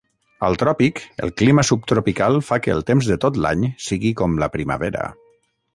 [0.45, 4.53] Al tròpic, el clima subtropical fa que el temps de tot l'any sigui com la
[4.57, 5.11] primavera.